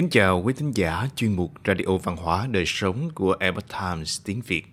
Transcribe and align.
Kính 0.00 0.10
chào 0.10 0.42
quý 0.42 0.52
thính 0.56 0.70
giả 0.74 1.08
chuyên 1.16 1.32
mục 1.32 1.52
Radio 1.66 1.96
Văn 2.02 2.16
hóa 2.16 2.46
Đời 2.50 2.64
Sống 2.66 3.10
của 3.14 3.36
Epoch 3.40 3.68
Times 3.68 4.20
tiếng 4.24 4.40
Việt. 4.46 4.66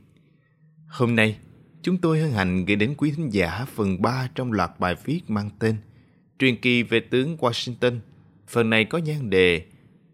Hôm 0.88 1.16
nay, 1.16 1.38
chúng 1.82 1.98
tôi 1.98 2.20
hân 2.20 2.32
hạnh 2.32 2.66
gửi 2.66 2.76
đến 2.76 2.94
quý 2.98 3.12
thính 3.12 3.34
giả 3.34 3.66
phần 3.76 4.02
3 4.02 4.30
trong 4.36 4.52
loạt 4.52 4.72
bài 4.80 4.96
viết 5.06 5.22
mang 5.28 5.50
tên 5.60 5.76
Truyền 6.40 6.62
kỳ 6.62 6.84
về 6.84 7.00
tướng 7.00 7.38
Washington. 7.38 8.00
Phần 8.48 8.70
này 8.70 8.86
có 8.86 8.98
nhan 8.98 9.30
đề 9.30 9.66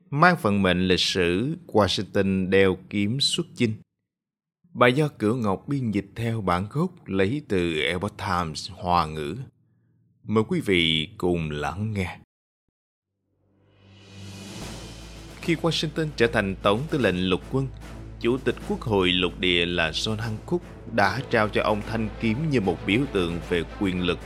Mang 0.09 0.35
phần 0.41 0.61
mệnh 0.61 0.88
lịch 0.88 0.99
sử 0.99 1.57
Washington 1.67 2.49
đeo 2.49 2.77
kiếm 2.89 3.20
xuất 3.20 3.45
chinh. 3.55 3.73
Bài 4.73 4.93
do 4.93 5.07
Cửu 5.07 5.35
Ngọc 5.35 5.67
biên 5.67 5.91
dịch 5.91 6.07
theo 6.16 6.41
bản 6.41 6.67
gốc 6.71 7.07
lấy 7.07 7.41
từ 7.48 7.81
Epoch 7.81 8.17
Times 8.17 8.71
Hoa 8.71 9.05
ngữ. 9.05 9.38
Mời 10.23 10.43
quý 10.48 10.61
vị 10.61 11.09
cùng 11.17 11.52
lắng 11.52 11.93
nghe. 11.93 12.20
Khi 15.43 15.55
Washington 15.55 16.07
trở 16.15 16.27
thành 16.27 16.55
tổng 16.55 16.81
tư 16.89 16.97
lệnh 16.97 17.29
lục 17.29 17.41
quân, 17.51 17.67
Chủ 18.20 18.38
tịch 18.38 18.55
Quốc 18.67 18.81
hội 18.81 19.11
lục 19.11 19.39
địa 19.39 19.65
là 19.65 19.91
John 19.91 20.17
Hancock 20.17 20.63
đã 20.91 21.20
trao 21.29 21.49
cho 21.49 21.63
ông 21.63 21.81
thanh 21.91 22.09
kiếm 22.21 22.49
như 22.49 22.61
một 22.61 22.77
biểu 22.85 23.01
tượng 23.13 23.39
về 23.49 23.63
quyền 23.79 24.01
lực. 24.01 24.20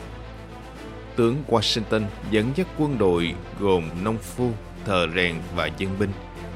Tướng 1.16 1.44
Washington 1.48 2.02
dẫn 2.31 2.52
dắt 2.55 2.67
quân 2.77 2.98
đội 2.98 3.34
gồm 3.59 3.89
nông 4.03 4.17
phu, 4.17 4.52
thợ 4.85 5.08
rèn 5.16 5.35
và 5.55 5.70
dân 5.77 5.99
binh 5.99 6.09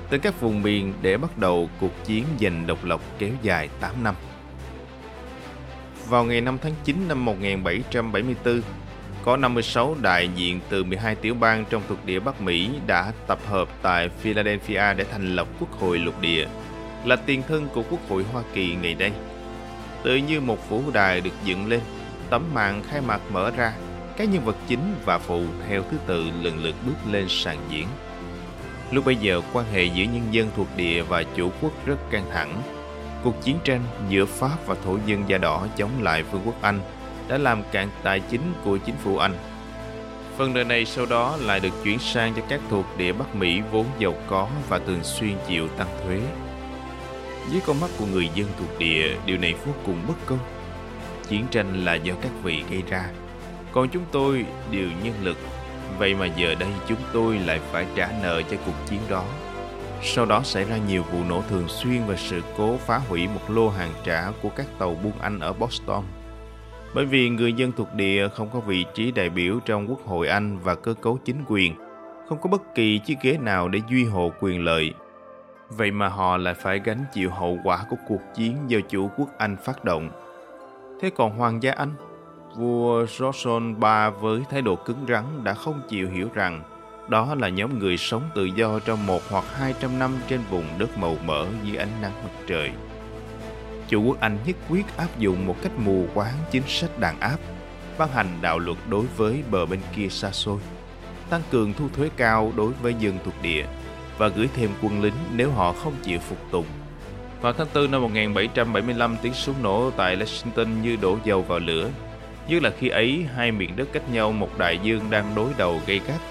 tới 0.09 0.19
các 0.19 0.41
vùng 0.41 0.63
miền 0.63 0.93
để 1.01 1.17
bắt 1.17 1.37
đầu 1.37 1.69
cuộc 1.79 2.05
chiến 2.05 2.25
giành 2.41 2.67
độc 2.67 2.85
lập 2.85 3.01
kéo 3.19 3.31
dài 3.41 3.69
8 3.79 4.03
năm. 4.03 4.15
Vào 6.07 6.23
ngày 6.23 6.41
5 6.41 6.57
tháng 6.61 6.73
9 6.83 7.07
năm 7.07 7.25
1774, 7.25 8.61
có 9.23 9.37
56 9.37 9.95
đại 10.01 10.29
diện 10.35 10.59
từ 10.69 10.83
12 10.83 11.15
tiểu 11.15 11.33
bang 11.33 11.65
trong 11.69 11.81
thuộc 11.87 12.05
địa 12.05 12.19
Bắc 12.19 12.41
Mỹ 12.41 12.69
đã 12.87 13.13
tập 13.27 13.39
hợp 13.47 13.69
tại 13.81 14.09
Philadelphia 14.09 14.93
để 14.97 15.05
thành 15.11 15.35
lập 15.35 15.47
Quốc 15.59 15.71
hội 15.71 15.99
lục 15.99 16.21
địa, 16.21 16.47
là 17.05 17.15
tiền 17.15 17.43
thân 17.47 17.67
của 17.73 17.83
Quốc 17.89 17.99
hội 18.09 18.25
Hoa 18.33 18.43
Kỳ 18.53 18.75
ngày 18.75 18.93
đây. 18.93 19.11
Tự 20.03 20.15
như 20.15 20.41
một 20.41 20.69
vũ 20.69 20.81
đài 20.93 21.21
được 21.21 21.33
dựng 21.43 21.67
lên, 21.67 21.79
tấm 22.29 22.43
màn 22.53 22.83
khai 22.83 23.01
mạc 23.01 23.21
mở 23.31 23.51
ra, 23.57 23.73
các 24.17 24.29
nhân 24.29 24.45
vật 24.45 24.55
chính 24.67 24.95
và 25.05 25.17
phụ 25.17 25.43
theo 25.67 25.83
thứ 25.91 25.97
tự 26.07 26.25
lần 26.41 26.63
lượt 26.63 26.75
bước 26.85 27.11
lên 27.11 27.25
sàn 27.29 27.57
diễn. 27.69 27.87
Lúc 28.91 29.05
bây 29.05 29.15
giờ, 29.15 29.41
quan 29.53 29.65
hệ 29.73 29.83
giữa 29.83 30.03
nhân 30.03 30.27
dân 30.31 30.49
thuộc 30.55 30.67
địa 30.77 31.01
và 31.01 31.23
chủ 31.35 31.51
quốc 31.61 31.85
rất 31.85 31.97
căng 32.11 32.25
thẳng. 32.31 32.61
Cuộc 33.23 33.43
chiến 33.43 33.57
tranh 33.63 33.81
giữa 34.09 34.25
Pháp 34.25 34.57
và 34.65 34.75
thổ 34.85 34.97
dân 35.05 35.23
da 35.27 35.37
đỏ 35.37 35.67
chống 35.77 35.91
lại 36.01 36.23
Vương 36.23 36.41
quốc 36.45 36.61
Anh 36.61 36.79
đã 37.31 37.37
làm 37.37 37.63
cạn 37.71 37.89
tài 38.03 38.19
chính 38.19 38.53
của 38.63 38.77
chính 38.77 38.95
phủ 39.03 39.17
Anh. 39.17 39.33
Phần 40.37 40.53
nợ 40.53 40.63
này 40.63 40.85
sau 40.85 41.05
đó 41.05 41.37
lại 41.41 41.59
được 41.59 41.69
chuyển 41.83 41.99
sang 41.99 42.33
cho 42.33 42.41
các 42.49 42.61
thuộc 42.69 42.85
địa 42.97 43.13
Bắc 43.13 43.35
Mỹ 43.35 43.61
vốn 43.71 43.85
giàu 43.99 44.13
có 44.27 44.47
và 44.69 44.79
thường 44.79 45.03
xuyên 45.03 45.37
chịu 45.47 45.67
tăng 45.67 45.87
thuế. 46.03 46.19
Dưới 47.49 47.61
con 47.65 47.79
mắt 47.79 47.89
của 47.99 48.05
người 48.05 48.29
dân 48.35 48.47
thuộc 48.59 48.79
địa, 48.79 49.15
điều 49.25 49.37
này 49.37 49.53
vô 49.65 49.73
cùng 49.85 49.97
bất 50.07 50.13
công. 50.25 50.39
Chiến 51.27 51.45
tranh 51.51 51.85
là 51.85 51.93
do 51.93 52.13
các 52.21 52.31
vị 52.43 52.63
gây 52.71 52.83
ra, 52.89 53.09
còn 53.71 53.89
chúng 53.89 54.03
tôi 54.11 54.45
đều 54.71 54.87
nhân 55.03 55.13
lực. 55.23 55.37
Vậy 55.97 56.15
mà 56.15 56.25
giờ 56.25 56.55
đây 56.59 56.69
chúng 56.87 56.99
tôi 57.13 57.39
lại 57.39 57.59
phải 57.71 57.85
trả 57.95 58.09
nợ 58.23 58.41
cho 58.41 58.57
cuộc 58.65 58.75
chiến 58.89 58.99
đó. 59.09 59.23
Sau 60.03 60.25
đó 60.25 60.41
xảy 60.43 60.63
ra 60.63 60.77
nhiều 60.87 61.03
vụ 61.03 61.23
nổ 61.29 61.43
thường 61.49 61.67
xuyên 61.67 62.01
và 62.07 62.15
sự 62.17 62.41
cố 62.57 62.77
phá 62.77 62.97
hủy 62.97 63.27
một 63.27 63.49
lô 63.49 63.69
hàng 63.69 63.93
trả 64.03 64.31
của 64.41 64.49
các 64.49 64.65
tàu 64.79 64.95
buôn 65.03 65.13
Anh 65.21 65.39
ở 65.39 65.53
Boston. 65.53 66.03
Bởi 66.93 67.05
vì 67.05 67.29
người 67.29 67.53
dân 67.53 67.71
thuộc 67.71 67.93
địa 67.93 68.27
không 68.27 68.49
có 68.53 68.59
vị 68.59 68.85
trí 68.93 69.11
đại 69.11 69.29
biểu 69.29 69.59
trong 69.65 69.89
Quốc 69.89 70.05
hội 70.05 70.27
Anh 70.27 70.59
và 70.59 70.75
cơ 70.75 70.93
cấu 70.93 71.17
chính 71.25 71.43
quyền, 71.47 71.75
không 72.29 72.37
có 72.41 72.49
bất 72.49 72.75
kỳ 72.75 72.97
chiếc 72.97 73.15
ghế 73.21 73.37
nào 73.41 73.67
để 73.67 73.79
duy 73.89 74.05
hộ 74.05 74.31
quyền 74.39 74.63
lợi. 74.63 74.93
Vậy 75.69 75.91
mà 75.91 76.07
họ 76.07 76.37
lại 76.37 76.53
phải 76.53 76.79
gánh 76.83 77.05
chịu 77.13 77.29
hậu 77.29 77.57
quả 77.63 77.85
của 77.89 77.95
cuộc 78.07 78.21
chiến 78.35 78.57
do 78.67 78.79
chủ 78.89 79.09
quốc 79.17 79.29
Anh 79.37 79.57
phát 79.65 79.83
động. 79.83 80.09
Thế 81.01 81.09
còn 81.09 81.37
hoàng 81.37 81.63
gia 81.63 81.71
Anh, 81.71 81.93
vua 82.55 83.05
George 83.19 83.51
III 83.51 84.09
với 84.21 84.41
thái 84.49 84.61
độ 84.61 84.75
cứng 84.75 85.05
rắn 85.07 85.23
đã 85.43 85.53
không 85.53 85.81
chịu 85.89 86.09
hiểu 86.09 86.27
rằng 86.33 86.63
đó 87.09 87.35
là 87.35 87.49
nhóm 87.49 87.79
người 87.79 87.97
sống 87.97 88.23
tự 88.35 88.45
do 88.45 88.79
trong 88.79 89.07
một 89.07 89.21
hoặc 89.29 89.43
hai 89.53 89.73
trăm 89.79 89.99
năm 89.99 90.11
trên 90.27 90.39
vùng 90.49 90.65
đất 90.77 90.97
màu 90.97 91.15
mỡ 91.25 91.45
dưới 91.63 91.77
ánh 91.77 92.01
nắng 92.01 92.13
mặt 92.23 92.43
trời 92.47 92.71
chủ 93.91 94.03
quốc 94.03 94.19
Anh 94.19 94.37
nhất 94.45 94.55
quyết 94.69 94.97
áp 94.97 95.19
dụng 95.19 95.47
một 95.47 95.55
cách 95.61 95.71
mù 95.77 96.05
quáng 96.13 96.33
chính 96.51 96.63
sách 96.67 96.99
đàn 96.99 97.19
áp, 97.19 97.37
ban 97.97 98.09
hành 98.09 98.27
đạo 98.41 98.59
luật 98.59 98.77
đối 98.89 99.05
với 99.17 99.43
bờ 99.51 99.65
bên 99.65 99.79
kia 99.95 100.07
xa 100.09 100.31
xôi, 100.31 100.59
tăng 101.29 101.41
cường 101.51 101.73
thu 101.73 101.85
thuế 101.95 102.09
cao 102.17 102.53
đối 102.55 102.71
với 102.81 102.95
dân 102.99 103.19
thuộc 103.25 103.33
địa 103.41 103.65
và 104.17 104.27
gửi 104.27 104.49
thêm 104.55 104.69
quân 104.81 105.01
lính 105.01 105.13
nếu 105.35 105.51
họ 105.51 105.73
không 105.73 105.93
chịu 106.03 106.19
phục 106.19 106.51
tùng. 106.51 106.65
Vào 107.41 107.53
tháng 107.53 107.67
4 107.75 107.91
năm 107.91 108.01
1775, 108.01 109.17
tiếng 109.21 109.33
súng 109.33 109.63
nổ 109.63 109.91
tại 109.91 110.15
Lexington 110.15 110.81
như 110.81 110.95
đổ 110.95 111.17
dầu 111.23 111.41
vào 111.41 111.59
lửa. 111.59 111.89
Nhất 112.47 112.63
là 112.63 112.71
khi 112.79 112.89
ấy, 112.89 113.25
hai 113.35 113.51
miền 113.51 113.75
đất 113.75 113.87
cách 113.93 114.09
nhau 114.13 114.31
một 114.31 114.57
đại 114.57 114.79
dương 114.83 115.09
đang 115.09 115.35
đối 115.35 115.49
đầu 115.57 115.81
gây 115.87 116.01
gắt. 116.07 116.21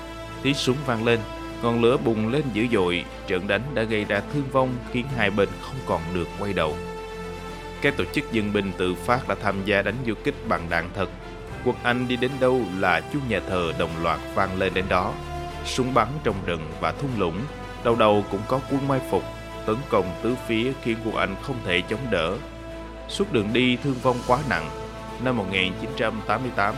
Tiếng 0.43 0.55
súng 0.55 0.77
vang 0.87 1.05
lên, 1.05 1.21
ngọn 1.63 1.83
lửa 1.83 1.97
bùng 1.97 2.29
lên 2.29 2.43
dữ 2.53 2.67
dội, 2.73 3.05
trận 3.27 3.49
đánh 3.49 3.63
đã 3.75 3.83
gây 3.83 4.05
ra 4.05 4.23
thương 4.33 4.45
vong 4.53 4.69
khiến 4.93 5.07
hai 5.17 5.31
bên 5.31 5.49
không 5.61 5.77
còn 5.87 6.01
được 6.15 6.29
quay 6.39 6.53
đầu. 6.53 6.77
Các 7.83 7.97
tổ 7.97 8.05
chức 8.05 8.33
dân 8.33 8.53
binh 8.53 8.73
tự 8.79 8.95
phát 8.95 9.29
đã 9.29 9.35
tham 9.43 9.65
gia 9.65 9.83
đánh 9.83 9.97
du 10.07 10.15
kích 10.25 10.35
bằng 10.49 10.67
đạn 10.71 10.91
thật. 10.95 11.11
Quân 11.65 11.77
Anh 11.83 12.09
đi 12.09 12.17
đến 12.17 12.31
đâu 12.41 12.63
là 12.79 13.01
chuông 13.13 13.23
nhà 13.29 13.41
thờ 13.49 13.73
đồng 13.79 14.03
loạt 14.03 14.21
vang 14.35 14.59
lên 14.59 14.75
đến 14.75 14.85
đó. 14.89 15.15
Súng 15.65 15.95
bắn 15.95 16.09
trong 16.25 16.35
rừng 16.47 16.63
và 16.81 16.93
thung 16.93 17.11
lũng, 17.19 17.41
đầu 17.85 17.97
đầu 17.97 18.25
cũng 18.31 18.41
có 18.49 18.61
quân 18.71 18.89
mai 18.89 19.01
phục, 19.11 19.23
tấn 19.67 19.77
công 19.89 20.05
tứ 20.23 20.35
phía 20.47 20.73
khiến 20.83 20.97
quân 21.05 21.15
Anh 21.15 21.37
không 21.43 21.57
thể 21.67 21.83
chống 21.89 22.11
đỡ. 22.11 22.37
Suốt 23.09 23.33
đường 23.33 23.53
đi 23.53 23.77
thương 23.77 23.97
vong 24.03 24.17
quá 24.27 24.39
nặng. 24.49 24.71
Năm 25.25 25.37
1988, 25.37 26.75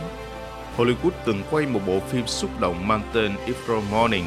Hollywood 0.77 1.11
từng 1.25 1.43
quay 1.51 1.65
một 1.65 1.81
bộ 1.87 1.99
phim 1.99 2.27
xúc 2.27 2.49
động 2.59 2.87
mang 2.87 3.01
tên 3.13 3.35
April 3.37 3.91
Morning. 3.91 4.25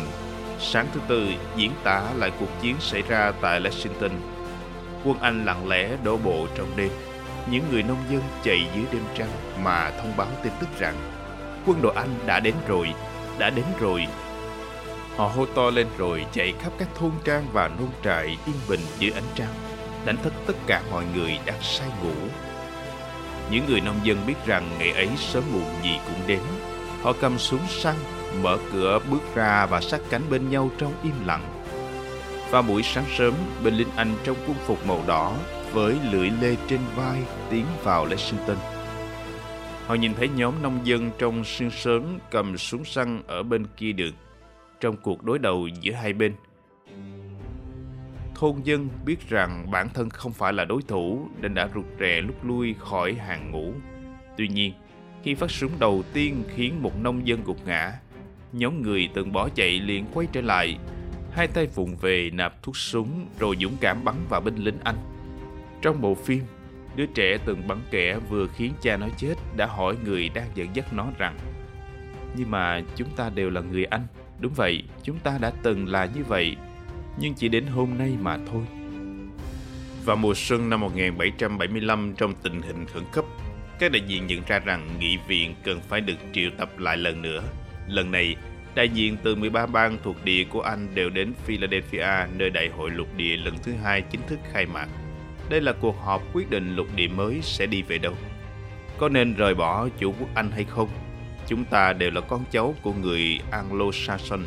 Sáng 0.61 0.87
thứ 0.95 1.01
Tư 1.09 1.29
diễn 1.57 1.71
tả 1.85 2.03
lại 2.17 2.31
cuộc 2.41 2.49
chiến 2.63 2.77
xảy 2.81 3.03
ra 3.03 3.33
tại 3.41 3.61
Lexington 3.61 4.11
quân 5.07 5.19
Anh 5.21 5.45
lặng 5.45 5.69
lẽ 5.69 5.97
đổ 6.05 6.17
bộ 6.17 6.47
trong 6.55 6.77
đêm. 6.77 6.91
Những 7.51 7.65
người 7.71 7.83
nông 7.83 8.05
dân 8.11 8.23
chạy 8.43 8.69
dưới 8.75 8.85
đêm 8.93 9.03
trăng 9.15 9.29
mà 9.63 9.91
thông 9.91 10.17
báo 10.17 10.29
tin 10.43 10.53
tức 10.61 10.69
rằng 10.79 10.95
quân 11.67 11.83
đội 11.83 11.93
Anh 11.97 12.09
đã 12.27 12.41
đến 12.41 12.55
rồi, 12.69 12.89
đã 13.39 13.51
đến 13.51 13.65
rồi. 13.81 14.07
Họ 15.17 15.27
hô 15.27 15.47
to 15.47 15.71
lên 15.71 15.87
rồi 15.99 16.27
chạy 16.33 16.55
khắp 16.61 16.73
các 16.79 16.89
thôn 16.95 17.11
trang 17.25 17.47
và 17.53 17.69
nông 17.69 17.91
trại 18.05 18.27
yên 18.27 18.57
bình 18.69 18.81
dưới 18.99 19.11
ánh 19.11 19.25
trăng, 19.35 19.55
đánh 20.05 20.17
thức 20.17 20.33
tất 20.47 20.55
cả 20.67 20.83
mọi 20.91 21.05
người 21.15 21.39
đang 21.47 21.63
say 21.63 21.89
ngủ. 22.03 22.15
Những 23.51 23.67
người 23.69 23.81
nông 23.81 24.01
dân 24.03 24.19
biết 24.27 24.47
rằng 24.47 24.71
ngày 24.79 24.91
ấy 24.91 25.09
sớm 25.17 25.45
muộn 25.53 25.75
gì 25.83 25.99
cũng 26.07 26.27
đến. 26.27 26.41
Họ 27.03 27.13
cầm 27.21 27.39
súng 27.39 27.67
săn, 27.69 27.95
mở 28.43 28.59
cửa 28.73 28.99
bước 29.11 29.35
ra 29.35 29.67
và 29.67 29.81
sát 29.81 30.01
cánh 30.11 30.23
bên 30.31 30.51
nhau 30.51 30.71
trong 30.79 30.93
im 31.03 31.27
lặng 31.27 31.56
và 32.51 32.63
buổi 32.63 32.83
sáng 32.83 33.05
sớm, 33.17 33.35
binh 33.65 33.75
lính 33.75 33.91
Anh 33.97 34.15
trong 34.25 34.37
quân 34.47 34.57
phục 34.67 34.87
màu 34.87 35.05
đỏ 35.07 35.37
với 35.73 35.97
lưỡi 36.13 36.31
lê 36.41 36.57
trên 36.69 36.81
vai 36.97 37.23
tiến 37.51 37.65
vào 37.83 38.07
Lexington. 38.07 38.57
Họ 39.87 39.95
nhìn 39.95 40.15
thấy 40.15 40.29
nhóm 40.29 40.63
nông 40.63 40.81
dân 40.85 41.11
trong 41.19 41.45
sương 41.45 41.71
sớm 41.71 42.19
cầm 42.31 42.59
súng 42.59 42.85
săn 42.85 43.23
ở 43.27 43.43
bên 43.43 43.67
kia 43.77 43.93
đường 43.93 44.15
trong 44.81 44.97
cuộc 44.97 45.25
đối 45.25 45.39
đầu 45.39 45.69
giữa 45.81 45.93
hai 45.93 46.13
bên. 46.13 46.35
Thôn 48.35 48.55
dân 48.65 48.89
biết 49.05 49.29
rằng 49.29 49.71
bản 49.71 49.89
thân 49.95 50.11
không 50.11 50.33
phải 50.33 50.53
là 50.53 50.65
đối 50.65 50.83
thủ 50.83 51.29
nên 51.41 51.55
đã 51.55 51.69
rụt 51.75 51.85
rè 52.01 52.21
lúc 52.21 52.45
lui 52.45 52.75
khỏi 52.79 53.15
hàng 53.15 53.51
ngũ. 53.51 53.73
Tuy 54.37 54.49
nhiên, 54.49 54.73
khi 55.23 55.35
phát 55.35 55.51
súng 55.51 55.71
đầu 55.79 56.03
tiên 56.13 56.45
khiến 56.55 56.83
một 56.83 57.01
nông 57.01 57.27
dân 57.27 57.45
gục 57.45 57.67
ngã, 57.67 57.93
nhóm 58.53 58.83
người 58.83 59.09
từng 59.15 59.33
bỏ 59.33 59.49
chạy 59.49 59.71
liền 59.81 60.05
quay 60.15 60.27
trở 60.33 60.41
lại 60.41 60.79
hai 61.37 61.49
tay 61.49 61.67
vụng 61.67 61.97
về 61.97 62.31
nạp 62.33 62.63
thuốc 62.63 62.77
súng 62.77 63.27
rồi 63.39 63.57
dũng 63.61 63.77
cảm 63.81 64.05
bắn 64.05 64.15
vào 64.29 64.41
binh 64.41 64.57
lính 64.57 64.79
Anh. 64.85 64.97
Trong 65.83 66.01
bộ 66.01 66.15
phim, 66.15 66.45
đứa 66.97 67.07
trẻ 67.07 67.39
từng 67.45 67.69
bắn 67.69 67.79
kẻ 67.91 68.19
vừa 68.31 68.47
khiến 68.47 68.73
cha 68.83 68.97
nó 68.97 69.07
chết 69.17 69.35
đã 69.57 69.67
hỏi 69.67 69.97
người 70.05 70.29
đang 70.29 70.51
dẫn 70.55 70.69
dắt 70.75 70.93
nó 70.93 71.07
rằng 71.19 71.39
Nhưng 72.37 72.51
mà 72.51 72.83
chúng 72.97 73.09
ta 73.17 73.31
đều 73.35 73.51
là 73.51 73.61
người 73.61 73.85
Anh. 73.85 74.07
Đúng 74.41 74.53
vậy, 74.55 74.83
chúng 75.03 75.19
ta 75.19 75.39
đã 75.39 75.53
từng 75.63 75.89
là 75.89 76.09
như 76.15 76.25
vậy, 76.25 76.57
nhưng 77.19 77.35
chỉ 77.35 77.49
đến 77.49 77.67
hôm 77.67 77.99
nay 77.99 78.13
mà 78.21 78.39
thôi. 78.53 78.63
Vào 80.05 80.17
mùa 80.17 80.35
xuân 80.35 80.71
năm 80.71 80.81
1775 80.81 82.15
trong 82.17 82.35
tình 82.43 82.63
hình 82.63 82.87
khẩn 82.87 83.03
cấp, 83.13 83.25
các 83.79 83.93
đại 83.93 84.03
diện 84.07 84.27
nhận 84.27 84.43
ra 84.47 84.59
rằng 84.59 84.89
nghị 84.99 85.17
viện 85.29 85.55
cần 85.65 85.81
phải 85.89 86.01
được 86.01 86.19
triệu 86.33 86.51
tập 86.59 86.79
lại 86.79 86.97
lần 86.97 87.23
nữa. 87.23 87.43
Lần 87.89 88.11
này, 88.11 88.37
Đại 88.77 88.89
diện 88.89 89.17
từ 89.23 89.35
13 89.35 89.67
bang 89.67 89.99
thuộc 90.03 90.25
địa 90.25 90.45
của 90.45 90.61
Anh 90.61 90.89
đều 90.95 91.11
đến 91.11 91.33
Philadelphia 91.45 92.27
nơi 92.39 92.51
đại 92.51 92.69
hội 92.69 92.91
lục 92.91 93.09
địa 93.17 93.37
lần 93.37 93.55
thứ 93.63 93.73
hai 93.73 94.03
chính 94.03 94.21
thức 94.27 94.39
khai 94.53 94.67
mạc. 94.67 94.89
Đây 95.51 95.61
là 95.61 95.73
cuộc 95.81 95.97
họp 96.01 96.23
quyết 96.33 96.51
định 96.51 96.77
lục 96.77 96.87
địa 96.97 97.09
mới 97.09 97.41
sẽ 97.43 97.67
đi 97.67 97.83
về 97.83 97.99
đâu. 97.99 98.15
Có 98.99 99.09
nên 99.09 99.35
rời 99.35 99.55
bỏ 99.55 99.89
chủ 99.99 100.15
quốc 100.21 100.29
Anh 100.35 100.51
hay 100.51 100.65
không? 100.65 100.89
Chúng 101.47 101.65
ta 101.65 101.93
đều 101.93 102.11
là 102.11 102.21
con 102.21 102.45
cháu 102.51 102.75
của 102.83 102.93
người 102.93 103.39
Anglo-Saxon. 103.51 104.41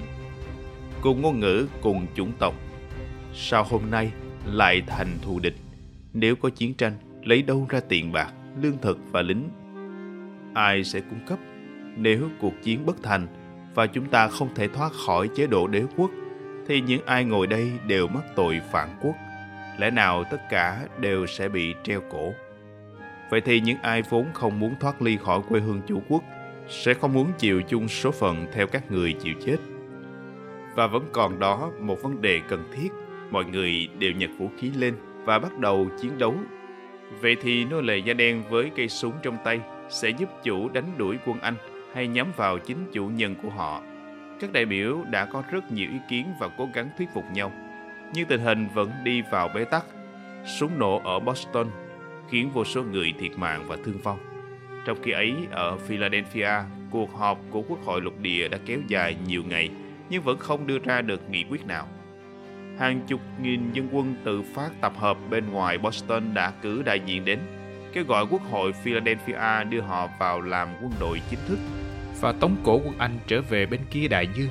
cùng 1.01 1.21
ngôn 1.21 1.39
ngữ, 1.39 1.67
cùng 1.81 2.07
chủng 2.15 2.31
tộc. 2.39 2.53
Sao 3.33 3.63
hôm 3.63 3.81
nay 3.91 4.11
lại 4.45 4.81
thành 4.87 5.17
thù 5.21 5.39
địch? 5.39 5.55
Nếu 6.13 6.35
có 6.35 6.49
chiến 6.49 6.73
tranh, 6.73 6.93
lấy 7.23 7.41
đâu 7.41 7.67
ra 7.69 7.79
tiền 7.89 8.11
bạc, 8.11 8.33
lương 8.61 8.77
thực 8.81 8.99
và 9.11 9.21
lính? 9.21 9.49
Ai 10.53 10.83
sẽ 10.83 10.99
cung 10.99 11.19
cấp? 11.27 11.39
Nếu 11.97 12.29
cuộc 12.39 12.53
chiến 12.63 12.85
bất 12.85 13.03
thành 13.03 13.27
và 13.79 13.87
chúng 13.87 14.05
ta 14.05 14.27
không 14.27 14.49
thể 14.55 14.67
thoát 14.67 14.91
khỏi 15.05 15.29
chế 15.35 15.47
độ 15.47 15.67
đế 15.67 15.83
quốc, 15.95 16.11
thì 16.67 16.81
những 16.81 17.05
ai 17.05 17.23
ngồi 17.25 17.47
đây 17.47 17.71
đều 17.87 18.07
mắc 18.07 18.23
tội 18.35 18.61
phản 18.71 18.89
quốc. 19.01 19.15
Lẽ 19.77 19.91
nào 19.91 20.23
tất 20.31 20.37
cả 20.49 20.85
đều 20.99 21.25
sẽ 21.25 21.49
bị 21.49 21.75
treo 21.83 22.01
cổ? 22.09 22.33
Vậy 23.29 23.41
thì 23.41 23.59
những 23.59 23.77
ai 23.81 24.01
vốn 24.01 24.25
không 24.33 24.59
muốn 24.59 24.75
thoát 24.79 25.01
ly 25.01 25.17
khỏi 25.17 25.41
quê 25.49 25.59
hương 25.59 25.81
chủ 25.87 26.01
quốc 26.09 26.23
sẽ 26.69 26.93
không 26.93 27.13
muốn 27.13 27.31
chịu 27.37 27.61
chung 27.61 27.87
số 27.87 28.11
phận 28.11 28.47
theo 28.53 28.67
các 28.67 28.91
người 28.91 29.13
chịu 29.13 29.33
chết. 29.45 29.57
Và 30.75 30.87
vẫn 30.87 31.09
còn 31.11 31.39
đó 31.39 31.71
một 31.79 32.01
vấn 32.01 32.21
đề 32.21 32.41
cần 32.49 32.63
thiết, 32.73 32.89
mọi 33.31 33.45
người 33.45 33.87
đều 33.99 34.11
nhặt 34.11 34.29
vũ 34.37 34.49
khí 34.57 34.71
lên 34.75 34.95
và 35.25 35.39
bắt 35.39 35.59
đầu 35.59 35.87
chiến 36.01 36.17
đấu. 36.17 36.35
Vậy 37.21 37.35
thì 37.41 37.65
nô 37.65 37.81
lệ 37.81 37.97
da 37.97 38.13
đen 38.13 38.43
với 38.49 38.71
cây 38.75 38.89
súng 38.89 39.13
trong 39.23 39.37
tay 39.43 39.59
sẽ 39.89 40.09
giúp 40.09 40.29
chủ 40.43 40.69
đánh 40.69 40.91
đuổi 40.97 41.17
quân 41.25 41.39
Anh 41.39 41.55
hay 41.93 42.07
nhắm 42.07 42.31
vào 42.35 42.57
chính 42.57 42.91
chủ 42.93 43.07
nhân 43.07 43.35
của 43.43 43.49
họ. 43.49 43.81
Các 44.39 44.53
đại 44.53 44.65
biểu 44.65 45.03
đã 45.11 45.25
có 45.25 45.43
rất 45.51 45.71
nhiều 45.71 45.89
ý 45.91 45.97
kiến 46.09 46.25
và 46.39 46.49
cố 46.57 46.69
gắng 46.73 46.89
thuyết 46.97 47.09
phục 47.13 47.23
nhau. 47.33 47.51
Nhưng 48.13 48.27
tình 48.27 48.41
hình 48.41 48.67
vẫn 48.73 48.91
đi 49.03 49.21
vào 49.31 49.49
bế 49.55 49.65
tắc. 49.65 49.85
Súng 50.45 50.79
nổ 50.79 51.01
ở 51.03 51.19
Boston 51.19 51.67
khiến 52.29 52.49
vô 52.53 52.65
số 52.65 52.83
người 52.83 53.13
thiệt 53.19 53.31
mạng 53.37 53.65
và 53.67 53.77
thương 53.85 53.97
vong. 54.03 54.19
Trong 54.85 54.97
khi 55.03 55.11
ấy, 55.11 55.33
ở 55.51 55.77
Philadelphia, 55.77 56.51
cuộc 56.91 57.17
họp 57.17 57.39
của 57.49 57.61
Quốc 57.61 57.79
hội 57.85 58.01
lục 58.01 58.19
địa 58.19 58.47
đã 58.47 58.57
kéo 58.65 58.79
dài 58.87 59.15
nhiều 59.27 59.43
ngày 59.47 59.69
nhưng 60.09 60.23
vẫn 60.23 60.37
không 60.37 60.67
đưa 60.67 60.79
ra 60.79 61.01
được 61.01 61.29
nghị 61.29 61.43
quyết 61.49 61.65
nào. 61.65 61.87
Hàng 62.79 63.01
chục 63.07 63.21
nghìn 63.41 63.71
dân 63.73 63.89
quân 63.91 64.15
tự 64.23 64.41
phát 64.41 64.69
tập 64.81 64.93
hợp 64.97 65.17
bên 65.29 65.51
ngoài 65.51 65.77
Boston 65.77 66.33
đã 66.33 66.51
cử 66.61 66.81
đại 66.85 66.99
diện 66.99 67.25
đến, 67.25 67.39
kêu 67.93 68.03
gọi 68.03 68.25
Quốc 68.29 68.41
hội 68.51 68.73
Philadelphia 68.73 69.63
đưa 69.69 69.81
họ 69.81 70.09
vào 70.19 70.41
làm 70.41 70.69
quân 70.81 70.91
đội 70.99 71.21
chính 71.29 71.39
thức 71.47 71.59
và 72.21 72.31
tống 72.31 72.55
cổ 72.63 72.81
quân 72.85 72.93
Anh 72.97 73.19
trở 73.27 73.41
về 73.41 73.65
bên 73.65 73.79
kia 73.91 74.07
đại 74.07 74.27
dương. 74.35 74.49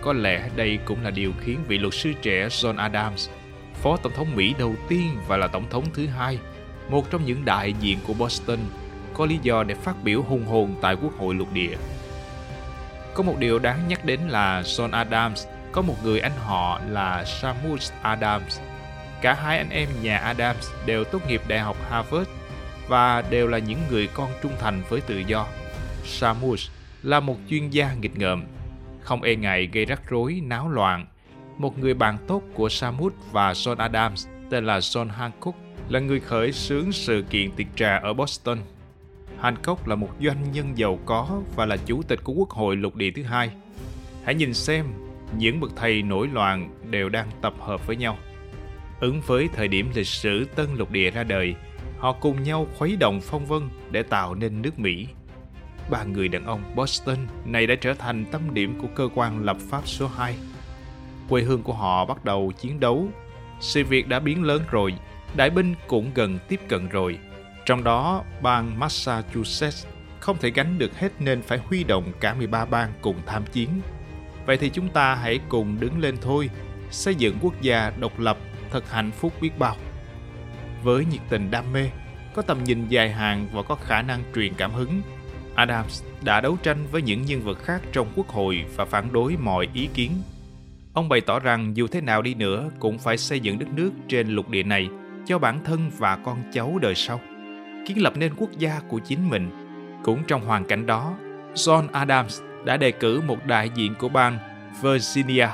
Có 0.00 0.12
lẽ 0.12 0.48
đây 0.56 0.78
cũng 0.84 1.02
là 1.02 1.10
điều 1.10 1.32
khiến 1.40 1.58
vị 1.68 1.78
luật 1.78 1.94
sư 1.94 2.12
trẻ 2.22 2.48
John 2.48 2.76
Adams, 2.78 3.28
phó 3.74 3.96
tổng 3.96 4.12
thống 4.16 4.36
Mỹ 4.36 4.54
đầu 4.58 4.74
tiên 4.88 5.16
và 5.28 5.36
là 5.36 5.46
tổng 5.46 5.70
thống 5.70 5.84
thứ 5.94 6.06
hai, 6.06 6.38
một 6.88 7.10
trong 7.10 7.24
những 7.24 7.44
đại 7.44 7.72
diện 7.80 7.98
của 8.06 8.14
Boston, 8.14 8.58
có 9.14 9.26
lý 9.26 9.38
do 9.42 9.62
để 9.62 9.74
phát 9.74 9.94
biểu 10.04 10.22
hùng 10.22 10.44
hồn 10.44 10.74
tại 10.80 10.96
Quốc 11.02 11.12
hội 11.18 11.34
lục 11.34 11.48
địa. 11.52 11.76
Có 13.14 13.22
một 13.22 13.34
điều 13.38 13.58
đáng 13.58 13.88
nhắc 13.88 14.04
đến 14.04 14.20
là 14.20 14.62
John 14.62 14.90
Adams 14.92 15.46
có 15.72 15.82
một 15.82 15.94
người 16.04 16.20
anh 16.20 16.36
họ 16.38 16.80
là 16.88 17.24
Samuel 17.24 17.78
Adams. 18.02 18.60
Cả 19.22 19.34
hai 19.34 19.58
anh 19.58 19.70
em 19.70 19.88
nhà 20.02 20.18
Adams 20.18 20.70
đều 20.86 21.04
tốt 21.04 21.28
nghiệp 21.28 21.42
Đại 21.48 21.58
học 21.58 21.76
Harvard 21.90 22.30
và 22.88 23.22
đều 23.30 23.48
là 23.48 23.58
những 23.58 23.78
người 23.90 24.08
con 24.14 24.30
trung 24.42 24.52
thành 24.60 24.82
với 24.88 25.00
tự 25.00 25.18
do. 25.18 25.46
Samus 26.04 26.70
là 27.02 27.20
một 27.20 27.36
chuyên 27.50 27.70
gia 27.70 27.94
nghịch 27.94 28.18
ngợm, 28.18 28.44
không 29.00 29.22
e 29.22 29.34
ngại 29.34 29.68
gây 29.72 29.84
rắc 29.84 30.02
rối, 30.08 30.40
náo 30.44 30.68
loạn. 30.68 31.06
Một 31.58 31.78
người 31.78 31.94
bạn 31.94 32.18
tốt 32.26 32.42
của 32.54 32.68
Samus 32.68 33.12
và 33.32 33.52
John 33.52 33.76
Adams 33.76 34.26
tên 34.50 34.66
là 34.66 34.78
John 34.78 35.08
Hancock 35.08 35.58
là 35.88 36.00
người 36.00 36.20
khởi 36.20 36.52
xướng 36.52 36.92
sự 36.92 37.24
kiện 37.30 37.50
tiệc 37.50 37.66
trà 37.76 37.96
ở 37.96 38.12
Boston. 38.12 38.58
Hancock 39.40 39.88
là 39.88 39.94
một 39.94 40.10
doanh 40.20 40.52
nhân 40.52 40.78
giàu 40.78 40.98
có 41.04 41.40
và 41.56 41.66
là 41.66 41.76
chủ 41.76 42.02
tịch 42.02 42.20
của 42.24 42.32
Quốc 42.32 42.50
hội 42.50 42.76
lục 42.76 42.96
địa 42.96 43.10
thứ 43.10 43.22
hai. 43.22 43.50
Hãy 44.24 44.34
nhìn 44.34 44.54
xem, 44.54 44.86
những 45.38 45.60
bậc 45.60 45.70
thầy 45.76 46.02
nổi 46.02 46.28
loạn 46.32 46.70
đều 46.90 47.08
đang 47.08 47.28
tập 47.42 47.54
hợp 47.60 47.86
với 47.86 47.96
nhau. 47.96 48.18
Ứng 49.00 49.20
với 49.26 49.48
thời 49.54 49.68
điểm 49.68 49.90
lịch 49.94 50.06
sử 50.06 50.44
tân 50.44 50.66
lục 50.76 50.90
địa 50.90 51.10
ra 51.10 51.24
đời, 51.24 51.54
họ 52.02 52.12
cùng 52.12 52.42
nhau 52.42 52.66
khuấy 52.78 52.96
động 52.96 53.20
phong 53.20 53.46
vân 53.46 53.68
để 53.90 54.02
tạo 54.02 54.34
nên 54.34 54.62
nước 54.62 54.78
Mỹ 54.78 55.06
ba 55.90 56.04
người 56.04 56.28
đàn 56.28 56.46
ông 56.46 56.62
Boston 56.74 57.16
này 57.44 57.66
đã 57.66 57.74
trở 57.74 57.94
thành 57.94 58.24
tâm 58.24 58.54
điểm 58.54 58.78
của 58.80 58.88
cơ 58.94 59.08
quan 59.14 59.44
lập 59.44 59.56
pháp 59.70 59.88
số 59.88 60.08
2. 60.16 60.36
Quê 61.28 61.42
hương 61.42 61.62
của 61.62 61.72
họ 61.72 62.04
bắt 62.04 62.24
đầu 62.24 62.52
chiến 62.60 62.80
đấu. 62.80 63.08
Sự 63.60 63.84
việc 63.84 64.08
đã 64.08 64.20
biến 64.20 64.42
lớn 64.42 64.62
rồi, 64.70 64.94
đại 65.36 65.50
binh 65.50 65.74
cũng 65.86 66.10
gần 66.14 66.38
tiếp 66.48 66.60
cận 66.68 66.88
rồi. 66.88 67.18
Trong 67.66 67.84
đó, 67.84 68.24
bang 68.42 68.78
Massachusetts 68.78 69.86
không 70.20 70.36
thể 70.40 70.50
gánh 70.50 70.78
được 70.78 70.98
hết 70.98 71.12
nên 71.18 71.42
phải 71.42 71.58
huy 71.58 71.84
động 71.84 72.04
cả 72.20 72.34
13 72.34 72.64
bang 72.64 72.92
cùng 73.00 73.16
tham 73.26 73.44
chiến. 73.52 73.68
Vậy 74.46 74.56
thì 74.56 74.70
chúng 74.70 74.88
ta 74.88 75.14
hãy 75.14 75.40
cùng 75.48 75.76
đứng 75.80 76.00
lên 76.00 76.16
thôi, 76.20 76.50
xây 76.90 77.14
dựng 77.14 77.36
quốc 77.40 77.62
gia 77.62 77.92
độc 78.00 78.18
lập 78.18 78.38
thật 78.70 78.90
hạnh 78.90 79.10
phúc 79.10 79.32
biết 79.40 79.58
bao. 79.58 79.76
Với 80.82 81.04
nhiệt 81.04 81.20
tình 81.28 81.50
đam 81.50 81.72
mê, 81.72 81.90
có 82.34 82.42
tầm 82.42 82.64
nhìn 82.64 82.88
dài 82.88 83.10
hạn 83.10 83.46
và 83.52 83.62
có 83.62 83.74
khả 83.74 84.02
năng 84.02 84.22
truyền 84.34 84.54
cảm 84.54 84.72
hứng, 84.72 85.02
Adams 85.54 86.02
đã 86.24 86.40
đấu 86.40 86.56
tranh 86.62 86.86
với 86.90 87.02
những 87.02 87.22
nhân 87.22 87.40
vật 87.40 87.58
khác 87.64 87.82
trong 87.92 88.06
quốc 88.16 88.28
hội 88.28 88.64
và 88.76 88.84
phản 88.84 89.12
đối 89.12 89.36
mọi 89.36 89.68
ý 89.74 89.88
kiến. 89.94 90.12
Ông 90.92 91.08
bày 91.08 91.20
tỏ 91.20 91.40
rằng 91.40 91.76
dù 91.76 91.86
thế 91.86 92.00
nào 92.00 92.22
đi 92.22 92.34
nữa 92.34 92.70
cũng 92.78 92.98
phải 92.98 93.16
xây 93.16 93.40
dựng 93.40 93.58
đất 93.58 93.68
nước 93.68 93.90
trên 94.08 94.28
lục 94.28 94.48
địa 94.48 94.62
này 94.62 94.88
cho 95.26 95.38
bản 95.38 95.64
thân 95.64 95.90
và 95.98 96.16
con 96.16 96.42
cháu 96.52 96.78
đời 96.82 96.94
sau, 96.94 97.20
kiến 97.86 98.02
lập 98.02 98.12
nên 98.16 98.34
quốc 98.36 98.50
gia 98.58 98.80
của 98.88 98.98
chính 98.98 99.30
mình. 99.30 99.50
Cũng 100.04 100.22
trong 100.26 100.44
hoàn 100.44 100.64
cảnh 100.64 100.86
đó, 100.86 101.16
John 101.54 101.88
Adams 101.92 102.40
đã 102.64 102.76
đề 102.76 102.90
cử 102.90 103.20
một 103.26 103.46
đại 103.46 103.70
diện 103.74 103.94
của 103.98 104.08
bang 104.08 104.38
Virginia, 104.82 105.48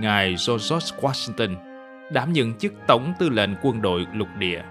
ngài 0.00 0.28
George 0.28 0.96
Washington, 1.00 1.73
đảm 2.10 2.32
nhận 2.32 2.54
chức 2.54 2.72
tổng 2.86 3.12
tư 3.18 3.28
lệnh 3.28 3.50
quân 3.62 3.82
đội 3.82 4.06
lục 4.12 4.28
địa. 4.38 4.62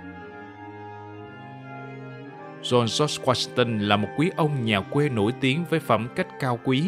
John 2.63 2.79
George 2.79 3.23
Washington 3.23 3.87
là 3.87 3.97
một 3.97 4.07
quý 4.17 4.31
ông 4.35 4.65
nhà 4.65 4.81
quê 4.81 5.09
nổi 5.09 5.31
tiếng 5.41 5.65
với 5.69 5.79
phẩm 5.79 6.07
cách 6.15 6.27
cao 6.39 6.59
quý, 6.63 6.83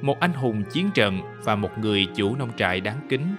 một 0.00 0.20
anh 0.20 0.32
hùng 0.32 0.62
chiến 0.72 0.90
trận 0.94 1.20
và 1.44 1.56
một 1.56 1.78
người 1.78 2.06
chủ 2.14 2.36
nông 2.36 2.50
trại 2.56 2.80
đáng 2.80 3.00
kính. 3.08 3.34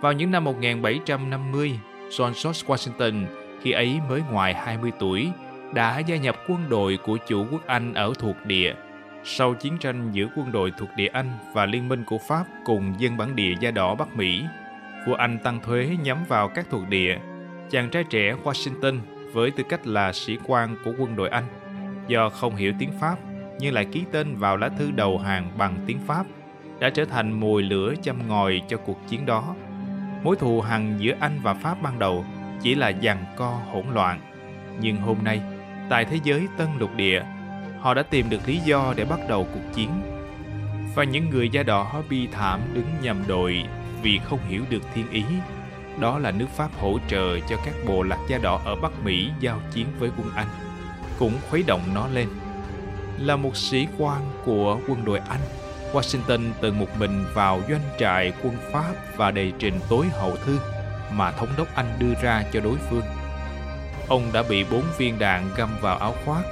Vào 0.00 0.12
những 0.12 0.30
năm 0.30 0.44
1750, 0.44 1.80
John 2.10 2.32
George 2.44 2.66
Washington 2.66 3.24
khi 3.62 3.70
ấy 3.72 4.00
mới 4.08 4.22
ngoài 4.30 4.54
20 4.54 4.92
tuổi 4.98 5.30
đã 5.74 5.98
gia 5.98 6.16
nhập 6.16 6.36
quân 6.48 6.68
đội 6.68 6.98
của 7.04 7.16
chủ 7.28 7.46
quốc 7.50 7.66
Anh 7.66 7.94
ở 7.94 8.12
thuộc 8.18 8.36
địa. 8.46 8.74
Sau 9.24 9.54
chiến 9.54 9.78
tranh 9.78 10.12
giữa 10.12 10.26
quân 10.36 10.52
đội 10.52 10.72
thuộc 10.78 10.88
địa 10.96 11.06
Anh 11.06 11.38
và 11.54 11.66
liên 11.66 11.88
minh 11.88 12.04
của 12.06 12.18
Pháp 12.28 12.44
cùng 12.64 12.94
dân 12.98 13.16
bản 13.16 13.36
địa 13.36 13.54
da 13.60 13.70
đỏ 13.70 13.94
Bắc 13.94 14.16
Mỹ, 14.16 14.44
vua 15.06 15.14
Anh 15.14 15.38
tăng 15.38 15.60
thuế 15.60 15.96
nhắm 16.02 16.24
vào 16.28 16.48
các 16.48 16.66
thuộc 16.70 16.88
địa. 16.88 17.18
Chàng 17.70 17.90
trai 17.90 18.04
trẻ 18.04 18.34
Washington 18.44 18.98
với 19.32 19.50
tư 19.50 19.64
cách 19.68 19.86
là 19.86 20.12
sĩ 20.12 20.38
quan 20.46 20.76
của 20.84 20.92
quân 20.98 21.16
đội 21.16 21.28
Anh. 21.28 21.44
Do 22.08 22.28
không 22.28 22.56
hiểu 22.56 22.72
tiếng 22.78 22.90
Pháp 23.00 23.16
nhưng 23.58 23.74
lại 23.74 23.84
ký 23.84 24.04
tên 24.12 24.36
vào 24.36 24.56
lá 24.56 24.68
thư 24.68 24.90
đầu 24.90 25.18
hàng 25.18 25.50
bằng 25.58 25.76
tiếng 25.86 25.98
Pháp 26.06 26.26
đã 26.78 26.90
trở 26.90 27.04
thành 27.04 27.40
mồi 27.40 27.62
lửa 27.62 27.94
châm 28.02 28.28
ngòi 28.28 28.62
cho 28.68 28.76
cuộc 28.76 28.98
chiến 29.08 29.26
đó. 29.26 29.54
Mối 30.22 30.36
thù 30.36 30.60
hằn 30.60 30.98
giữa 30.98 31.12
Anh 31.20 31.40
và 31.42 31.54
Pháp 31.54 31.82
ban 31.82 31.98
đầu 31.98 32.24
chỉ 32.62 32.74
là 32.74 32.92
giằng 33.02 33.24
co 33.36 33.60
hỗn 33.72 33.84
loạn. 33.94 34.20
Nhưng 34.80 34.96
hôm 34.96 35.16
nay, 35.22 35.40
tại 35.90 36.04
thế 36.04 36.18
giới 36.24 36.46
tân 36.56 36.68
lục 36.78 36.90
địa, 36.96 37.22
họ 37.80 37.94
đã 37.94 38.02
tìm 38.02 38.30
được 38.30 38.48
lý 38.48 38.58
do 38.58 38.94
để 38.96 39.04
bắt 39.04 39.20
đầu 39.28 39.46
cuộc 39.54 39.72
chiến. 39.74 39.90
Và 40.94 41.04
những 41.04 41.30
người 41.30 41.48
da 41.48 41.62
đỏ 41.62 42.02
bi 42.10 42.28
thảm 42.32 42.60
đứng 42.74 42.86
nhầm 43.02 43.22
đội 43.28 43.64
vì 44.04 44.20
không 44.24 44.48
hiểu 44.48 44.62
được 44.70 44.82
thiên 44.94 45.10
ý 45.10 45.24
đó 45.98 46.18
là 46.18 46.30
nước 46.30 46.46
Pháp 46.56 46.70
hỗ 46.80 46.98
trợ 47.08 47.40
cho 47.40 47.56
các 47.64 47.74
bộ 47.86 48.02
lạc 48.02 48.18
da 48.28 48.38
đỏ 48.38 48.60
ở 48.64 48.76
Bắc 48.76 48.92
Mỹ 49.04 49.30
giao 49.40 49.60
chiến 49.72 49.86
với 49.98 50.10
quân 50.18 50.30
Anh, 50.34 50.46
cũng 51.18 51.32
khuấy 51.50 51.64
động 51.66 51.80
nó 51.94 52.08
lên. 52.08 52.28
Là 53.18 53.36
một 53.36 53.56
sĩ 53.56 53.86
quan 53.98 54.20
của 54.44 54.78
quân 54.88 55.04
đội 55.04 55.18
Anh, 55.18 55.40
Washington 55.92 56.50
từng 56.60 56.78
một 56.78 56.98
mình 56.98 57.24
vào 57.34 57.60
doanh 57.68 57.80
trại 57.98 58.32
quân 58.42 58.56
Pháp 58.72 58.94
và 59.16 59.30
đầy 59.30 59.52
trình 59.58 59.80
tối 59.88 60.06
hậu 60.12 60.36
thư 60.36 60.58
mà 61.12 61.32
thống 61.32 61.48
đốc 61.56 61.74
Anh 61.74 61.96
đưa 61.98 62.14
ra 62.22 62.44
cho 62.52 62.60
đối 62.60 62.76
phương. 62.90 63.04
Ông 64.08 64.30
đã 64.32 64.42
bị 64.42 64.64
bốn 64.70 64.82
viên 64.98 65.18
đạn 65.18 65.50
găm 65.56 65.68
vào 65.80 65.98
áo 65.98 66.14
khoác, 66.24 66.42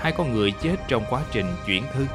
hai 0.00 0.12
con 0.12 0.34
người 0.34 0.52
chết 0.62 0.76
trong 0.88 1.04
quá 1.10 1.22
trình 1.32 1.46
chuyển 1.66 1.82
thư. 1.94 2.06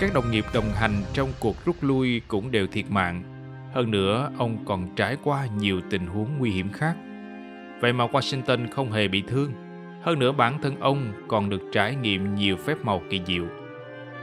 Các 0.00 0.14
đồng 0.14 0.30
nghiệp 0.30 0.44
đồng 0.52 0.70
hành 0.74 1.02
trong 1.12 1.32
cuộc 1.40 1.64
rút 1.64 1.76
lui 1.80 2.22
cũng 2.28 2.50
đều 2.50 2.66
thiệt 2.66 2.84
mạng 2.88 3.39
hơn 3.72 3.90
nữa, 3.90 4.30
ông 4.38 4.64
còn 4.64 4.94
trải 4.96 5.16
qua 5.22 5.46
nhiều 5.58 5.80
tình 5.90 6.06
huống 6.06 6.28
nguy 6.38 6.50
hiểm 6.50 6.72
khác. 6.72 6.96
Vậy 7.80 7.92
mà 7.92 8.06
Washington 8.06 8.66
không 8.70 8.92
hề 8.92 9.08
bị 9.08 9.22
thương. 9.28 9.52
Hơn 10.02 10.18
nữa 10.18 10.32
bản 10.32 10.62
thân 10.62 10.80
ông 10.80 11.12
còn 11.28 11.50
được 11.50 11.62
trải 11.72 11.94
nghiệm 11.94 12.34
nhiều 12.34 12.56
phép 12.56 12.74
màu 12.82 13.02
kỳ 13.10 13.20
diệu. 13.26 13.44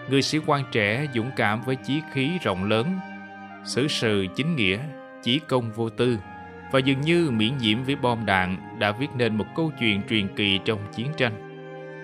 Người 0.09 0.21
sĩ 0.21 0.39
quan 0.45 0.63
trẻ 0.71 1.07
dũng 1.13 1.31
cảm 1.35 1.61
với 1.65 1.75
chí 1.75 2.01
khí 2.11 2.31
rộng 2.43 2.63
lớn, 2.63 2.99
xử 3.65 3.87
sự 3.87 4.25
chính 4.35 4.55
nghĩa, 4.55 4.79
chí 5.23 5.39
công 5.39 5.71
vô 5.71 5.89
tư 5.89 6.17
và 6.71 6.79
dường 6.79 7.01
như 7.01 7.31
miễn 7.31 7.57
nhiễm 7.57 7.83
với 7.83 7.95
bom 7.95 8.25
đạn 8.25 8.57
đã 8.79 8.91
viết 8.91 9.07
nên 9.17 9.37
một 9.37 9.45
câu 9.55 9.71
chuyện 9.79 10.01
truyền 10.09 10.27
kỳ 10.35 10.59
trong 10.65 10.79
chiến 10.95 11.07
tranh. 11.17 11.33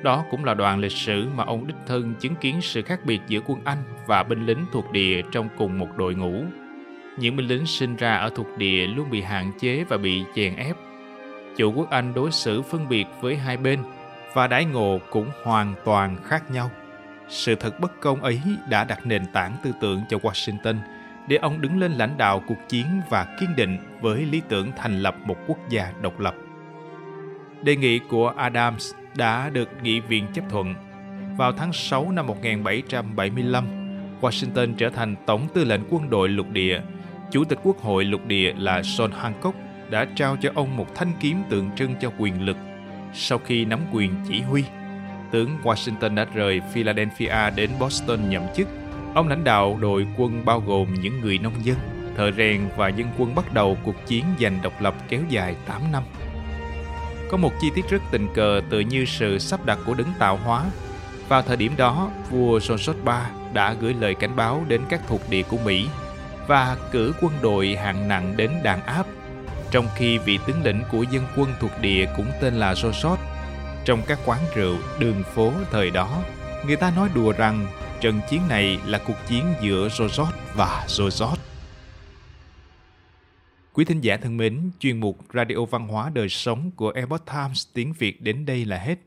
Đó 0.04 0.26
cũng 0.32 0.46
là 0.46 0.54
đoạn 0.54 0.80
lịch 0.80 0.92
sử 0.92 1.28
mà 1.36 1.44
ông 1.44 1.68
đích 1.68 1.78
thân 1.88 2.14
chứng 2.20 2.36
kiến 2.36 2.62
sự 2.62 2.82
khác 2.82 3.06
biệt 3.06 3.22
giữa 3.28 3.40
quân 3.46 3.60
Anh 3.66 3.78
và 4.08 4.24
binh 4.24 4.46
lính 4.46 4.66
thuộc 4.72 4.92
địa 4.92 5.22
trong 5.32 5.50
cùng 5.58 5.80
một 5.80 5.98
đội 5.98 6.16
ngũ 6.16 6.44
những 7.18 7.36
binh 7.36 7.48
lính 7.48 7.66
sinh 7.66 7.96
ra 7.96 8.16
ở 8.16 8.30
thuộc 8.36 8.58
địa 8.58 8.88
luôn 8.88 9.10
bị 9.10 9.22
hạn 9.22 9.52
chế 9.60 9.84
và 9.84 9.98
bị 9.98 10.24
chèn 10.36 10.56
ép. 10.56 10.76
Chủ 11.58 11.72
quốc 11.72 11.90
Anh 11.90 12.14
đối 12.14 12.32
xử 12.32 12.62
phân 12.62 12.90
biệt 12.90 13.06
với 13.22 13.36
hai 13.36 13.58
bên 13.58 13.80
và 14.34 14.48
đãi 14.48 14.66
ngộ 14.66 15.00
cũng 15.10 15.30
hoàn 15.44 15.76
toàn 15.86 16.18
khác 16.24 16.52
nhau. 16.52 16.72
Sự 17.30 17.56
thật 17.56 17.80
bất 17.80 18.00
công 18.02 18.24
ấy 18.24 18.42
đã 18.70 18.84
đặt 18.84 19.06
nền 19.06 19.26
tảng 19.34 19.56
tư 19.64 19.72
tưởng 19.82 20.02
cho 20.10 20.18
Washington 20.18 20.76
để 21.28 21.38
ông 21.38 21.62
đứng 21.62 21.80
lên 21.80 21.92
lãnh 21.92 22.18
đạo 22.18 22.44
cuộc 22.48 22.70
chiến 22.70 22.86
và 23.10 23.38
kiên 23.40 23.56
định 23.56 23.78
với 24.02 24.26
lý 24.26 24.42
tưởng 24.50 24.72
thành 24.78 25.00
lập 25.00 25.16
một 25.26 25.38
quốc 25.48 25.58
gia 25.70 25.92
độc 26.02 26.20
lập. 26.20 26.36
Đề 27.64 27.76
nghị 27.76 28.00
của 28.00 28.34
Adams 28.38 28.94
đã 29.16 29.50
được 29.50 29.70
nghị 29.84 30.00
viện 30.00 30.26
chấp 30.34 30.44
thuận. 30.50 30.76
Vào 31.38 31.52
tháng 31.52 31.74
6 31.74 32.12
năm 32.12 32.28
1775, 32.28 33.66
Washington 34.22 34.76
trở 34.76 34.90
thành 34.90 35.16
tổng 35.26 35.48
tư 35.54 35.64
lệnh 35.64 35.82
quân 35.90 36.10
đội 36.10 36.30
lục 36.30 36.50
địa. 36.50 36.82
Chủ 37.34 37.44
tịch 37.44 37.60
quốc 37.64 37.82
hội 37.82 38.06
lục 38.06 38.26
địa 38.26 38.54
là 38.58 38.82
John 38.82 39.12
Hancock 39.12 39.58
đã 39.90 40.08
trao 40.16 40.38
cho 40.42 40.50
ông 40.56 40.78
một 40.78 40.96
thanh 40.96 41.12
kiếm 41.20 41.44
tượng 41.50 41.70
trưng 41.76 41.96
cho 42.02 42.12
quyền 42.18 42.46
lực 42.46 42.58
sau 43.14 43.38
khi 43.38 43.66
nắm 43.66 43.80
quyền 43.92 44.16
chỉ 44.28 44.42
huy. 44.42 44.64
Tướng 45.32 45.50
Washington 45.64 46.16
đã 46.16 46.26
rời 46.34 46.62
Philadelphia 46.74 47.50
đến 47.56 47.70
Boston 47.80 48.30
nhậm 48.30 48.44
chức. 48.56 48.68
Ông 49.16 49.28
lãnh 49.28 49.44
đạo 49.44 49.78
đội 49.82 50.08
quân 50.18 50.46
bao 50.46 50.60
gồm 50.60 50.94
những 50.94 51.22
người 51.22 51.38
nông 51.38 51.54
dân, 51.64 51.78
thợ 52.18 52.32
rèn 52.32 52.62
và 52.78 52.88
dân 52.88 53.08
quân 53.18 53.36
bắt 53.36 53.54
đầu 53.54 53.78
cuộc 53.84 54.06
chiến 54.06 54.26
giành 54.40 54.60
độc 54.64 54.82
lập 54.82 54.96
kéo 55.10 55.22
dài 55.30 55.56
8 55.66 55.82
năm. 55.92 56.04
Có 57.30 57.38
một 57.38 57.52
chi 57.62 57.68
tiết 57.76 57.90
rất 57.90 58.02
tình 58.12 58.28
cờ 58.34 58.62
tự 58.70 58.80
như 58.80 59.06
sự 59.06 59.40
sắp 59.40 59.66
đặt 59.66 59.80
của 59.86 59.94
đấng 59.94 60.14
tạo 60.20 60.38
hóa. 60.38 60.66
Vào 61.28 61.42
thời 61.42 61.58
điểm 61.58 61.74
đó, 61.78 62.12
vua 62.30 62.60
John 62.60 62.94
III 63.06 63.14
đã 63.54 63.74
gửi 63.74 63.94
lời 64.00 64.16
cảnh 64.16 64.36
báo 64.36 64.64
đến 64.68 64.82
các 64.90 65.02
thuộc 65.08 65.22
địa 65.30 65.44
của 65.44 65.58
Mỹ 65.66 65.88
và 66.48 66.78
cử 66.92 67.14
quân 67.22 67.34
đội 67.42 67.76
hạng 67.76 68.08
nặng 68.08 68.38
đến 68.38 68.52
đàn 68.64 68.86
áp 68.86 69.06
trong 69.74 69.88
khi 69.96 70.18
vị 70.18 70.40
tướng 70.48 70.64
lĩnh 70.64 70.84
của 70.92 71.04
dân 71.04 71.24
quân 71.36 71.54
thuộc 71.60 71.72
địa 71.82 72.06
cũng 72.18 72.32
tên 72.42 72.54
là 72.54 72.74
Josot. 72.74 73.18
Trong 73.86 74.02
các 74.08 74.20
quán 74.26 74.40
rượu, 74.56 74.78
đường 75.00 75.24
phố 75.24 75.52
thời 75.72 75.92
đó, 75.92 76.24
người 76.66 76.76
ta 76.76 76.94
nói 76.96 77.10
đùa 77.16 77.34
rằng 77.38 77.68
trận 78.02 78.22
chiến 78.30 78.42
này 78.50 78.80
là 78.86 79.02
cuộc 79.08 79.18
chiến 79.28 79.46
giữa 79.62 79.88
Josot 79.88 80.32
và 80.56 80.86
Josot. 80.88 81.36
Quý 83.74 83.86
thính 83.86 84.02
giả 84.02 84.18
thân 84.18 84.38
mến, 84.38 84.72
chuyên 84.80 85.00
mục 85.00 85.18
Radio 85.34 85.66
Văn 85.70 85.88
hóa 85.88 86.10
Đời 86.10 86.30
Sống 86.30 86.72
của 86.72 86.90
Epoch 86.90 87.26
Times 87.26 87.68
tiếng 87.74 87.94
Việt 87.94 88.22
đến 88.22 88.46
đây 88.46 88.66
là 88.66 88.78
hết. 88.78 89.00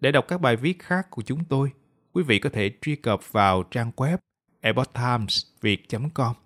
Để 0.00 0.12
đọc 0.12 0.24
các 0.28 0.40
bài 0.40 0.56
viết 0.56 0.78
khác 0.82 1.06
của 1.10 1.22
chúng 1.22 1.44
tôi, 1.44 1.70
quý 2.12 2.22
vị 2.22 2.38
có 2.38 2.50
thể 2.52 2.70
truy 2.82 2.96
cập 2.96 3.32
vào 3.32 3.62
trang 3.62 3.90
web 3.96 4.18
epochtimesviet.com. 4.60 6.45